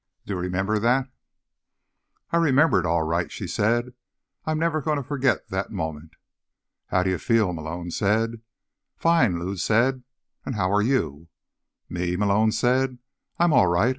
Do 0.25 0.33
you 0.33 0.39
remember 0.39 0.79
that?" 0.79 1.11
"I 2.31 2.37
remember 2.37 2.79
it, 2.79 2.87
all 2.87 3.03
right," 3.03 3.31
she 3.31 3.45
said. 3.45 3.93
"I'm 4.47 4.57
never 4.57 4.81
going 4.81 4.97
to 4.97 5.03
forget 5.03 5.49
that 5.49 5.71
moment." 5.71 6.15
"How 6.87 7.03
do 7.03 7.11
you 7.11 7.19
feel?" 7.19 7.53
Malone 7.53 7.91
said. 7.91 8.41
"Fine," 8.95 9.37
Lou 9.37 9.57
said. 9.57 10.01
"And 10.43 10.55
how 10.55 10.71
are 10.71 10.81
you?" 10.81 11.27
"Me?" 11.87 12.15
Malone 12.15 12.51
said. 12.51 12.97
"I'm 13.37 13.53
all 13.53 13.67
right. 13.67 13.89